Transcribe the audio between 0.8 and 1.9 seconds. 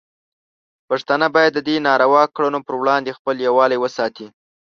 پښتانه باید د دې